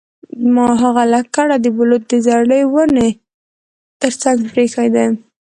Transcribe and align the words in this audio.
ما 0.53 0.67
هغه 0.83 1.03
لکړه 1.15 1.55
د 1.59 1.65
بلوط 1.77 2.03
د 2.09 2.13
زړې 2.27 2.61
ونې 2.73 3.09
ترڅنګ 4.01 4.37
پریښې 4.51 4.87
ده 4.95 5.05